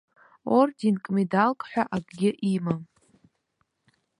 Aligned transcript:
Орденк, 0.59 1.03
медалк 1.15 1.59
ҳәа 1.69 1.83
акгьы 1.95 2.29
имам. 2.53 2.81